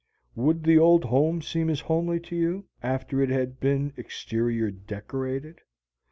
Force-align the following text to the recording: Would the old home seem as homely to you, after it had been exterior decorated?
Would 0.33 0.63
the 0.63 0.79
old 0.79 1.03
home 1.03 1.43
seem 1.43 1.69
as 1.69 1.81
homely 1.81 2.19
to 2.21 2.35
you, 2.35 2.65
after 2.81 3.21
it 3.21 3.29
had 3.29 3.59
been 3.59 3.93
exterior 3.97 4.71
decorated? 4.71 5.61